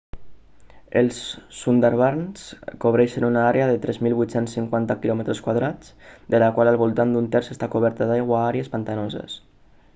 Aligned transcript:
els 1.01 1.17
sundarbans 1.57 2.45
cobreixen 2.85 3.27
una 3.27 3.43
àrea 3.51 3.67
de 3.73 3.77
3.850 3.85 4.97
km² 5.05 5.93
de 6.35 6.43
la 6.45 6.51
qual 6.57 6.71
al 6.73 6.79
voltant 6.85 7.15
d'un 7.17 7.31
terç 7.37 7.55
està 7.57 7.73
coberta 7.77 8.11
d'aigua/àrees 8.13 8.77
pantanoses 8.77 9.37